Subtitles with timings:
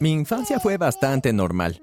[0.00, 1.82] Mi infancia fue bastante normal.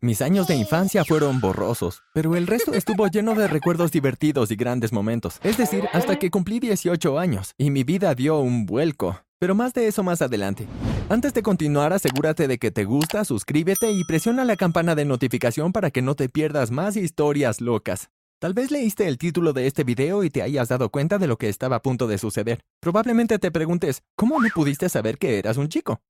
[0.00, 4.56] Mis años de infancia fueron borrosos, pero el resto estuvo lleno de recuerdos divertidos y
[4.56, 5.38] grandes momentos.
[5.44, 9.20] Es decir, hasta que cumplí 18 años y mi vida dio un vuelco.
[9.38, 10.66] Pero más de eso más adelante.
[11.08, 15.70] Antes de continuar, asegúrate de que te gusta, suscríbete y presiona la campana de notificación
[15.70, 18.10] para que no te pierdas más historias locas.
[18.40, 21.38] Tal vez leíste el título de este video y te hayas dado cuenta de lo
[21.38, 22.64] que estaba a punto de suceder.
[22.80, 26.00] Probablemente te preguntes, ¿cómo no pudiste saber que eras un chico?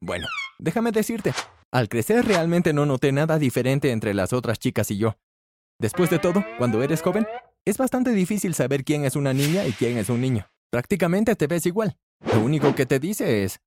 [0.00, 0.26] Bueno,
[0.58, 1.32] déjame decirte,
[1.72, 5.16] al crecer realmente no noté nada diferente entre las otras chicas y yo.
[5.80, 7.26] Después de todo, cuando eres joven,
[7.64, 10.46] es bastante difícil saber quién es una niña y quién es un niño.
[10.70, 11.96] Prácticamente te ves igual.
[12.32, 13.60] Lo único que te dice es,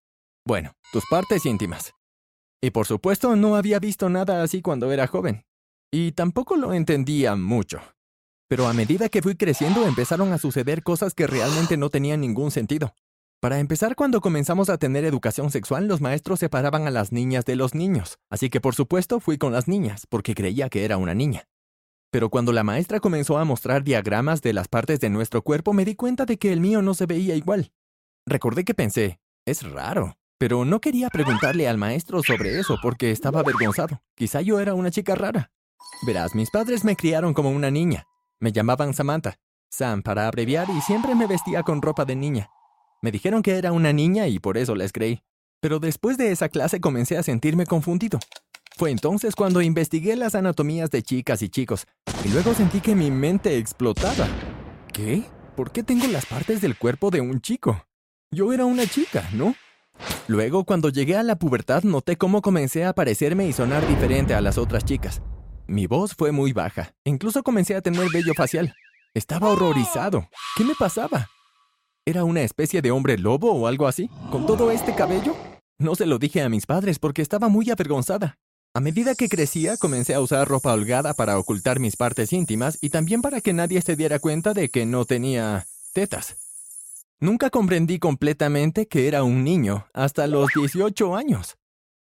[0.46, 1.94] bueno, tus partes íntimas.
[2.62, 5.46] Y por supuesto no había visto nada así cuando era joven.
[5.92, 7.82] Y tampoco lo entendía mucho.
[8.48, 12.52] Pero a medida que fui creciendo empezaron a suceder cosas que realmente no tenían ningún
[12.52, 12.96] sentido.
[13.40, 17.56] Para empezar, cuando comenzamos a tener educación sexual, los maestros separaban a las niñas de
[17.56, 21.14] los niños, así que por supuesto fui con las niñas, porque creía que era una
[21.14, 21.44] niña.
[22.10, 25.86] Pero cuando la maestra comenzó a mostrar diagramas de las partes de nuestro cuerpo, me
[25.86, 27.72] di cuenta de que el mío no se veía igual.
[28.26, 33.42] Recordé que pensé, es raro, pero no quería preguntarle al maestro sobre eso porque estaba
[33.42, 34.02] avergonzado.
[34.16, 35.52] Quizá yo era una chica rara.
[36.08, 38.08] Verás, mis padres me criaron como una niña.
[38.40, 39.36] Me llamaban Samantha,
[39.70, 42.50] Sam para abreviar, y siempre me vestía con ropa de niña.
[43.02, 45.22] Me dijeron que era una niña y por eso les creí.
[45.62, 48.20] Pero después de esa clase comencé a sentirme confundido.
[48.76, 51.88] Fue entonces cuando investigué las anatomías de chicas y chicos,
[52.24, 54.28] y luego sentí que mi mente explotaba.
[54.94, 55.24] ¿Qué?
[55.56, 57.84] ¿Por qué tengo las partes del cuerpo de un chico?
[58.32, 59.56] Yo era una chica, ¿no?
[60.28, 64.42] Luego, cuando llegué a la pubertad, noté cómo comencé a parecerme y sonar diferente a
[64.42, 65.22] las otras chicas.
[65.66, 68.76] Mi voz fue muy baja, incluso comencé a tener vello facial.
[69.14, 70.30] Estaba horrorizado.
[70.56, 71.28] ¿Qué me pasaba?
[72.08, 74.10] ¿Era una especie de hombre lobo o algo así?
[74.32, 75.36] ¿Con todo este cabello?
[75.78, 78.38] No se lo dije a mis padres porque estaba muy avergonzada.
[78.74, 82.92] A medida que crecía, comencé a usar ropa holgada para ocultar mis partes íntimas y
[82.92, 86.38] también para que nadie se diera cuenta de que no tenía tetas.
[87.20, 91.58] Nunca comprendí completamente que era un niño hasta los 18 años.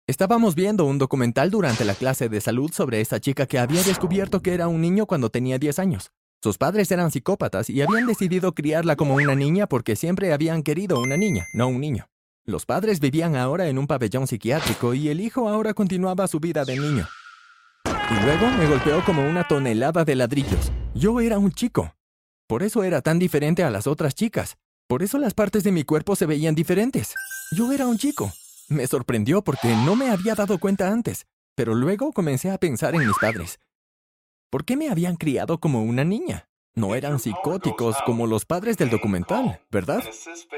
[0.08, 4.42] Estábamos viendo un documental durante la clase de salud sobre esta chica que había descubierto
[4.42, 6.14] que era un niño cuando tenía 10 años.
[6.42, 10.98] Sus padres eran psicópatas y habían decidido criarla como una niña porque siempre habían querido
[11.02, 12.08] una niña, no un niño.
[12.46, 16.64] Los padres vivían ahora en un pabellón psiquiátrico y el hijo ahora continuaba su vida
[16.64, 17.08] de niño.
[17.86, 20.72] Y luego me golpeó como una tonelada de ladrillos.
[20.96, 21.94] Yo era un chico.
[22.48, 24.56] Por eso era tan diferente a las otras chicas.
[24.88, 27.14] Por eso las partes de mi cuerpo se veían diferentes.
[27.52, 28.32] Yo era un chico.
[28.70, 33.06] Me sorprendió porque no me había dado cuenta antes, pero luego comencé a pensar en
[33.06, 33.60] mis padres.
[34.50, 36.50] ¿Por qué me habían criado como una niña?
[36.76, 40.04] No eran psicóticos como los padres del documental, ¿verdad?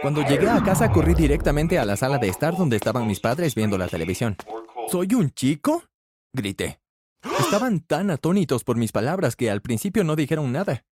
[0.01, 3.55] Cuando llegué a casa corrí directamente a la sala de estar donde estaban mis padres
[3.55, 4.37] viendo la televisión.
[4.87, 5.83] ¿Soy un chico?
[6.33, 6.79] grité.
[7.39, 10.85] Estaban tan atónitos por mis palabras que al principio no dijeron nada.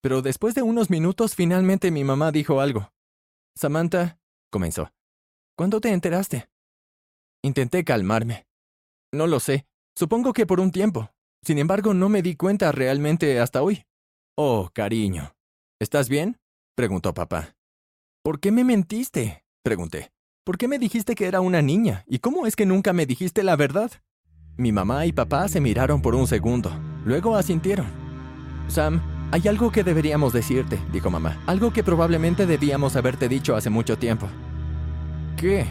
[0.00, 2.92] Pero después de unos minutos finalmente mi mamá dijo algo.
[3.54, 4.18] Samantha,
[4.50, 4.92] comenzó.
[5.56, 6.48] ¿Cuándo te enteraste?
[7.42, 8.46] Intenté calmarme.
[9.12, 9.66] No lo sé.
[9.96, 11.10] Supongo que por un tiempo.
[11.48, 13.86] Sin embargo, no me di cuenta realmente hasta hoy.
[14.36, 15.34] Oh, cariño.
[15.80, 16.36] ¿Estás bien?
[16.76, 17.56] preguntó papá.
[18.22, 19.46] ¿Por qué me mentiste?
[19.62, 20.12] pregunté.
[20.44, 22.04] ¿Por qué me dijiste que era una niña?
[22.06, 23.90] ¿Y cómo es que nunca me dijiste la verdad?
[24.58, 26.70] Mi mamá y papá se miraron por un segundo.
[27.06, 27.86] Luego asintieron.
[28.68, 29.00] Sam,
[29.30, 31.42] hay algo que deberíamos decirte, dijo mamá.
[31.46, 34.28] Algo que probablemente debíamos haberte dicho hace mucho tiempo.
[35.38, 35.66] ¿Qué?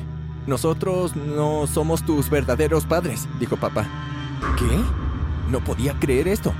[0.48, 3.88] Nosotros no somos tus verdaderos padres, dijo papá.
[4.58, 5.07] ¿Qué?
[5.50, 6.54] No podía creer esto.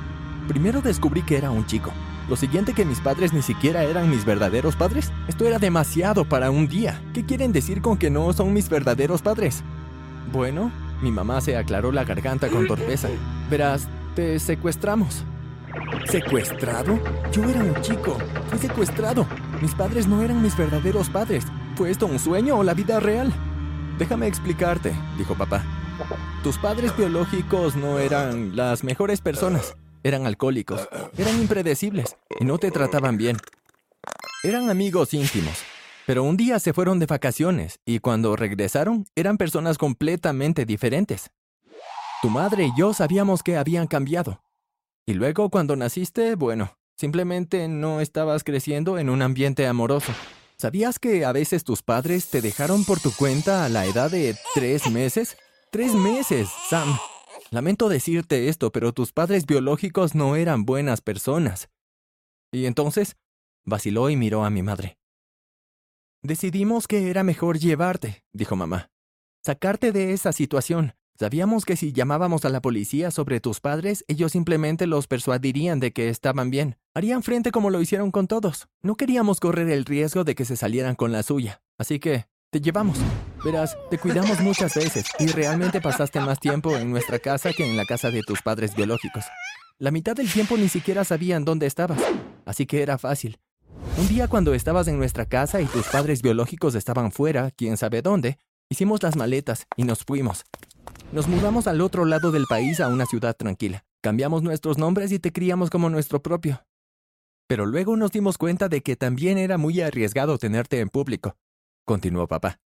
[0.48, 1.92] Primero descubrí que era un chico.
[2.30, 5.12] Lo siguiente que mis padres ni siquiera eran mis verdaderos padres.
[5.28, 7.02] Esto era demasiado para un día.
[7.14, 9.64] ¿Qué quieren decir con que no son mis verdaderos padres?
[10.32, 10.72] Bueno,
[11.02, 13.08] mi mamá se aclaró la garganta con torpeza.
[13.50, 15.24] Verás, te secuestramos.
[16.06, 17.00] ¿Secuestrado?
[17.32, 18.18] Yo era un chico.
[18.50, 19.26] Fui secuestrado.
[19.62, 21.46] Mis padres no eran mis verdaderos padres.
[21.76, 23.32] ¿Fue esto un sueño o la vida real?
[23.98, 25.64] Déjame explicarte, dijo papá.
[26.44, 29.76] Tus padres biológicos no eran las mejores personas.
[30.04, 33.38] Eran alcohólicos, eran impredecibles y no te trataban bien.
[34.44, 35.58] Eran amigos íntimos,
[36.06, 41.32] pero un día se fueron de vacaciones y cuando regresaron eran personas completamente diferentes.
[42.22, 44.42] Tu madre y yo sabíamos que habían cambiado.
[45.06, 50.14] Y luego cuando naciste, bueno, simplemente no estabas creciendo en un ambiente amoroso.
[50.58, 54.36] ¿Sabías que a veces tus padres te dejaron por tu cuenta a la edad de
[54.54, 55.38] tres meses?
[55.70, 56.98] Tres meses, Sam.
[57.52, 61.70] Lamento decirte esto, pero tus padres biológicos no eran buenas personas.
[62.54, 63.18] Y entonces,
[63.66, 64.98] vaciló y miró a mi madre.
[66.24, 68.90] Decidimos que era mejor llevarte, dijo mamá.
[69.44, 70.94] sacarte de esa situación.
[71.20, 75.92] Sabíamos que si llamábamos a la policía sobre tus padres, ellos simplemente los persuadirían de
[75.92, 76.78] que estaban bien.
[76.94, 78.68] Harían frente como lo hicieron con todos.
[78.82, 81.62] No queríamos correr el riesgo de que se salieran con la suya.
[81.78, 82.98] Así que, te llevamos.
[83.44, 87.78] Verás, te cuidamos muchas veces y realmente pasaste más tiempo en nuestra casa que en
[87.78, 89.26] la casa de tus padres biológicos.
[89.80, 92.00] La mitad del tiempo ni siquiera sabían dónde estabas,
[92.46, 93.40] así que era fácil.
[93.98, 98.02] Un día cuando estabas en nuestra casa y tus padres biológicos estaban fuera, quién sabe
[98.02, 98.38] dónde,
[98.70, 100.46] hicimos las maletas y nos fuimos.
[101.12, 103.86] Nos mudamos al otro lado del país a una ciudad tranquila.
[104.02, 106.64] Cambiamos nuestros nombres y te criamos como nuestro propio.
[107.48, 111.38] Pero luego nos dimos cuenta de que también era muy arriesgado tenerte en público,
[111.88, 112.60] continuó papá.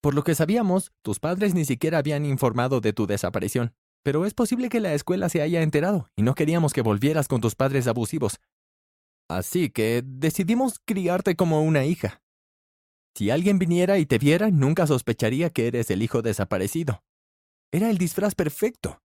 [0.00, 3.72] Por lo que sabíamos, tus padres ni siquiera habían informado de tu desaparición.
[4.02, 7.40] Pero es posible que la escuela se haya enterado y no queríamos que volvieras con
[7.40, 8.40] tus padres abusivos.
[9.28, 12.20] Así que decidimos criarte como una hija.
[13.14, 17.04] Si alguien viniera y te viera, nunca sospecharía que eres el hijo desaparecido.
[17.70, 19.00] Era el disfraz perfecto.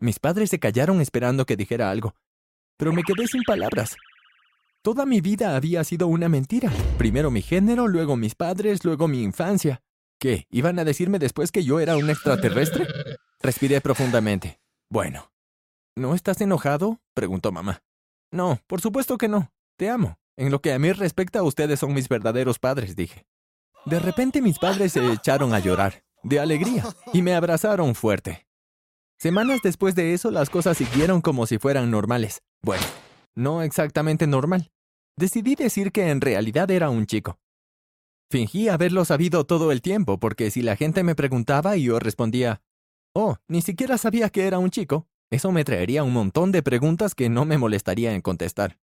[0.00, 2.16] Mis padres se callaron esperando que dijera algo,
[2.76, 3.96] pero me quedé sin palabras.
[4.82, 6.72] Toda mi vida había sido una mentira.
[6.98, 9.80] Primero mi género, luego mis padres, luego mi infancia.
[10.18, 10.46] ¿Qué?
[10.50, 12.88] ¿Iban a decirme después que yo era un extraterrestre?
[13.40, 14.60] Respiré profundamente.
[14.90, 15.30] Bueno.
[15.94, 17.00] ¿No estás enojado?
[17.14, 17.82] preguntó mamá.
[18.32, 19.52] No, por supuesto que no.
[19.76, 20.18] Te amo.
[20.36, 23.24] En lo que a mí respecta, ustedes son mis verdaderos padres, dije.
[23.86, 28.46] De repente mis padres se echaron a llorar de alegría, y me abrazaron fuerte.
[29.18, 32.42] Semanas después de eso, las cosas siguieron como si fueran normales.
[32.62, 32.84] Bueno,
[33.34, 34.70] no exactamente normal.
[35.16, 37.38] Decidí decir que en realidad era un chico.
[38.30, 42.62] Fingí haberlo sabido todo el tiempo, porque si la gente me preguntaba y yo respondía,
[43.14, 47.14] oh, ni siquiera sabía que era un chico, eso me traería un montón de preguntas
[47.14, 48.78] que no me molestaría en contestar.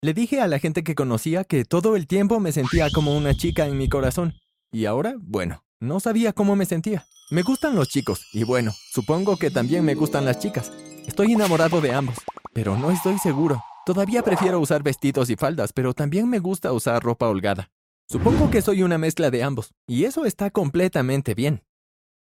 [0.00, 3.34] Le dije a la gente que conocía que todo el tiempo me sentía como una
[3.34, 4.34] chica en mi corazón.
[4.70, 7.04] Y ahora, bueno, no sabía cómo me sentía.
[7.30, 10.72] Me gustan los chicos, y bueno, supongo que también me gustan las chicas.
[11.06, 12.16] Estoy enamorado de ambos,
[12.54, 13.62] pero no estoy seguro.
[13.88, 17.70] Todavía prefiero usar vestidos y faldas, pero también me gusta usar ropa holgada.
[18.06, 21.64] Supongo que soy una mezcla de ambos, y eso está completamente bien.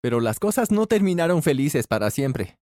[0.01, 2.57] Pero las cosas no terminaron felices para siempre.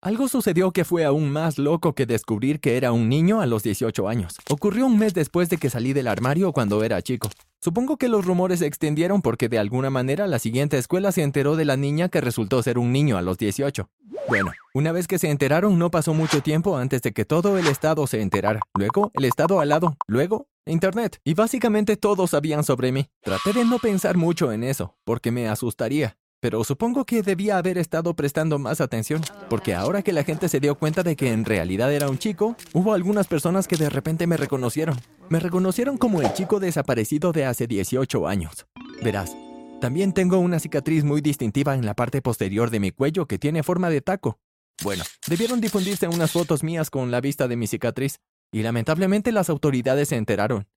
[0.00, 3.64] Algo sucedió que fue aún más loco que descubrir que era un niño a los
[3.64, 4.36] 18 años.
[4.48, 7.28] Ocurrió un mes después de que salí del armario cuando era chico.
[7.60, 11.56] Supongo que los rumores se extendieron porque de alguna manera la siguiente escuela se enteró
[11.56, 13.90] de la niña que resultó ser un niño a los 18.
[14.28, 17.66] Bueno, una vez que se enteraron no pasó mucho tiempo antes de que todo el
[17.66, 18.60] estado se enterara.
[18.74, 19.96] Luego, el estado al lado.
[20.06, 21.18] Luego, Internet.
[21.24, 23.08] Y básicamente todos sabían sobre mí.
[23.22, 26.16] Traté de no pensar mucho en eso, porque me asustaría.
[26.40, 30.60] Pero supongo que debía haber estado prestando más atención, porque ahora que la gente se
[30.60, 34.28] dio cuenta de que en realidad era un chico, hubo algunas personas que de repente
[34.28, 34.96] me reconocieron.
[35.30, 38.66] Me reconocieron como el chico desaparecido de hace 18 años.
[39.02, 39.36] Verás,
[39.80, 43.64] también tengo una cicatriz muy distintiva en la parte posterior de mi cuello que tiene
[43.64, 44.38] forma de taco.
[44.84, 48.20] Bueno, debieron difundirse unas fotos mías con la vista de mi cicatriz,
[48.52, 50.68] y lamentablemente las autoridades se enteraron.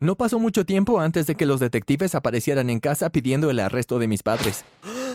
[0.00, 4.00] No pasó mucho tiempo antes de que los detectives aparecieran en casa pidiendo el arresto
[4.00, 4.64] de mis padres.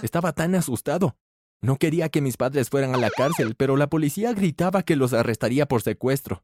[0.04, 1.16] Estaba tan asustado.
[1.62, 5.14] No quería que mis padres fueran a la cárcel, pero la policía gritaba que los
[5.14, 6.44] arrestaría por secuestro.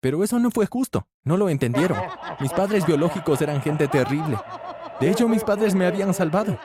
[0.00, 1.08] Pero eso no fue justo.
[1.24, 1.98] No lo entendieron.
[2.40, 4.38] Mis padres biológicos eran gente terrible.
[5.00, 6.58] De hecho, mis padres me habían salvado.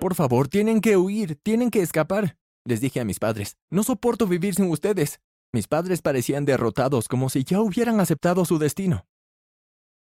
[0.00, 2.36] Por favor, tienen que huir, tienen que escapar.
[2.64, 5.20] Les dije a mis padres, no soporto vivir sin ustedes.
[5.52, 9.06] Mis padres parecían derrotados, como si ya hubieran aceptado su destino.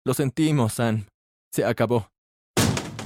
[0.04, 1.06] Lo sentimos, Sam.
[1.52, 2.13] Se acabó.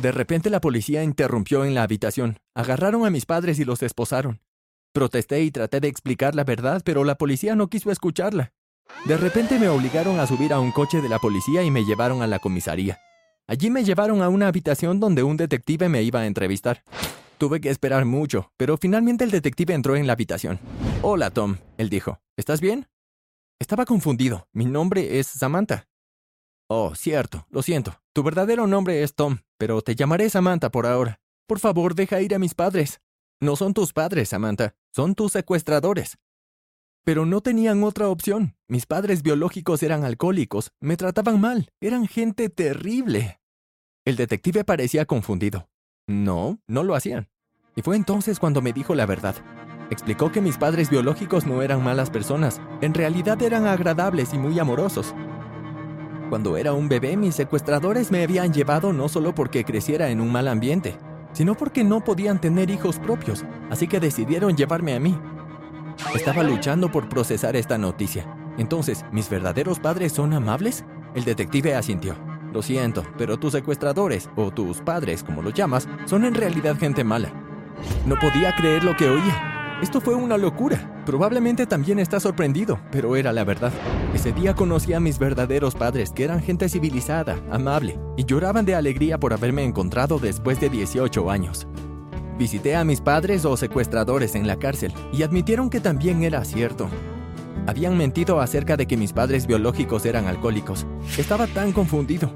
[0.01, 2.39] De repente la policía interrumpió en la habitación.
[2.55, 4.41] Agarraron a mis padres y los esposaron.
[4.93, 8.53] Protesté y traté de explicar la verdad, pero la policía no quiso escucharla.
[9.07, 12.23] De repente me obligaron a subir a un coche de la policía y me llevaron
[12.23, 13.01] a la comisaría.
[13.49, 16.85] Allí me llevaron a una habitación donde un detective me iba a entrevistar.
[17.37, 20.61] Tuve que esperar mucho, pero finalmente el detective entró en la habitación.
[21.03, 22.21] Hola, Tom, él dijo.
[22.37, 22.87] ¿Estás bien?
[23.59, 24.47] Estaba confundido.
[24.53, 25.89] Mi nombre es Samantha.
[26.69, 28.01] Oh, cierto, lo siento.
[28.19, 31.21] Tu verdadero nombre es Tom, pero te llamaré Samantha por ahora.
[31.47, 33.01] Por favor, deja ir a mis padres.
[33.41, 36.19] No son tus padres, Samantha, son tus secuestradores.
[37.05, 38.57] Pero no tenían otra opción.
[38.67, 43.39] Mis padres biológicos eran alcohólicos, me trataban mal, eran gente terrible.
[44.05, 45.69] El detective parecía confundido.
[46.09, 47.29] No, no lo hacían.
[47.77, 49.37] Y fue entonces cuando me dijo la verdad.
[49.93, 54.59] Explicó que mis padres biológicos no eran malas personas, en realidad eran agradables y muy
[54.59, 55.15] amorosos.
[56.29, 60.31] Cuando era un bebé, mis secuestradores me habían llevado no solo porque creciera en un
[60.31, 60.99] mal ambiente,
[61.33, 65.19] sino porque no podían tener hijos propios, así que decidieron llevarme a mí.
[66.15, 68.27] Estaba luchando por procesar esta noticia.
[68.59, 70.85] Entonces, ¿mis verdaderos padres son amables?
[71.15, 72.15] El detective asintió.
[72.53, 77.05] Lo siento, pero tus secuestradores, o tus padres, como los llamas, son en realidad gente
[77.05, 77.33] mala.
[78.07, 79.79] No podía creer lo que oía.
[79.83, 80.98] Esto fue una locura.
[81.09, 83.73] Probablemente también está sorprendido, pero era la verdad.
[84.13, 88.75] Ese día conocí a mis verdaderos padres, que eran gente civilizada, amable, y lloraban de
[88.75, 91.67] alegría por haberme encontrado después de 18 años.
[92.39, 96.91] Visité a mis padres o secuestradores en la cárcel y admitieron que también era cierto.
[97.67, 100.87] Habían mentido acerca de que mis padres biológicos eran alcohólicos.
[101.17, 102.31] Estaba tan confundido.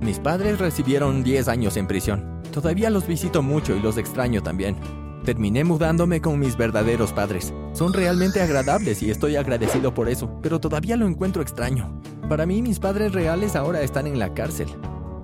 [0.00, 2.40] Mis padres recibieron 10 años en prisión.
[2.50, 5.05] Todavía los visito mucho y los extraño también.
[5.26, 7.52] Terminé mudándome con mis verdaderos padres.
[7.72, 12.00] Son realmente agradables y estoy agradecido por eso, pero todavía lo encuentro extraño.
[12.28, 14.68] Para mí mis padres reales ahora están en la cárcel.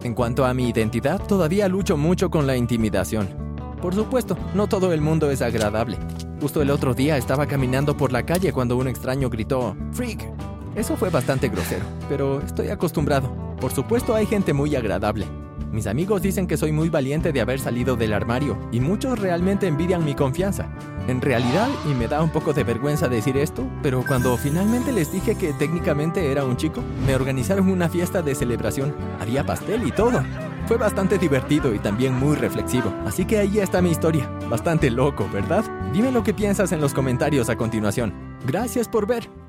[0.02, 3.28] En cuanto a mi identidad, todavía lucho mucho con la intimidación.
[3.80, 5.96] Por supuesto, no todo el mundo es agradable.
[6.40, 10.20] Justo el otro día estaba caminando por la calle cuando un extraño gritó, ¡Freak!
[10.74, 13.32] Eso fue bastante grosero, pero estoy acostumbrado.
[13.60, 15.26] Por supuesto hay gente muy agradable.
[15.72, 19.66] Mis amigos dicen que soy muy valiente de haber salido del armario y muchos realmente
[19.66, 20.68] envidian mi confianza.
[21.08, 25.10] En realidad, y me da un poco de vergüenza decir esto, pero cuando finalmente les
[25.10, 28.94] dije que técnicamente era un chico, me organizaron una fiesta de celebración.
[29.18, 30.22] Había pastel y todo.
[30.66, 34.30] Fue bastante divertido y también muy reflexivo, así que ahí está mi historia.
[34.50, 35.64] Bastante loco, ¿verdad?
[35.94, 38.12] Dime lo que piensas en los comentarios a continuación.
[38.46, 39.41] Gracias por ver.